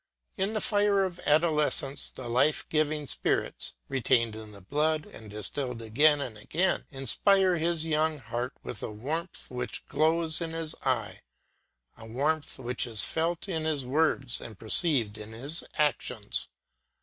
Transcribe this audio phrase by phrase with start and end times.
[0.35, 5.79] In the fire of adolescence the life giving spirits, retained in the blood and distilled
[5.79, 11.19] again and again, inspire his young heart with a warmth which glows in his eye,
[11.99, 16.49] a warmth which is felt in his words and perceived in his actions.